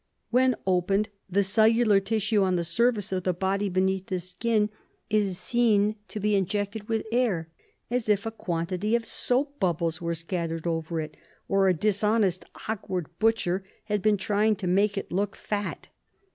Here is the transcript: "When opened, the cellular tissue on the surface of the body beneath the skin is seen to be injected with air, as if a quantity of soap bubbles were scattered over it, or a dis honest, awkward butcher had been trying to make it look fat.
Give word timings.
"When 0.31 0.55
opened, 0.65 1.09
the 1.29 1.43
cellular 1.43 1.99
tissue 1.99 2.41
on 2.41 2.55
the 2.55 2.63
surface 2.63 3.11
of 3.11 3.21
the 3.21 3.35
body 3.35 3.69
beneath 3.69 4.07
the 4.07 4.19
skin 4.19 4.71
is 5.11 5.37
seen 5.37 5.95
to 6.07 6.19
be 6.19 6.33
injected 6.33 6.89
with 6.89 7.05
air, 7.11 7.49
as 7.91 8.09
if 8.09 8.25
a 8.25 8.31
quantity 8.31 8.95
of 8.95 9.05
soap 9.05 9.59
bubbles 9.59 10.01
were 10.01 10.15
scattered 10.15 10.65
over 10.65 10.99
it, 10.99 11.17
or 11.47 11.67
a 11.67 11.75
dis 11.75 12.03
honest, 12.03 12.45
awkward 12.67 13.09
butcher 13.19 13.63
had 13.83 14.01
been 14.01 14.17
trying 14.17 14.55
to 14.55 14.65
make 14.65 14.97
it 14.97 15.11
look 15.11 15.35
fat. 15.35 15.89